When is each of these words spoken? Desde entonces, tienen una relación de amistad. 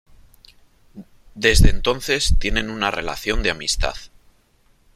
Desde 1.35 1.69
entonces, 1.69 2.33
tienen 2.39 2.71
una 2.71 2.89
relación 2.89 3.43
de 3.43 3.51
amistad. 3.51 3.93